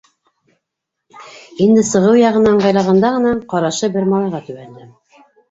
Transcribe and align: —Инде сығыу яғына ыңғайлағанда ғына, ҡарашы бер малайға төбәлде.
—Инде 1.65 1.83
сығыу 1.89 2.15
яғына 2.21 2.55
ыңғайлағанда 2.57 3.13
ғына, 3.19 3.35
ҡарашы 3.53 3.93
бер 3.99 4.11
малайға 4.17 4.43
төбәлде. 4.51 4.91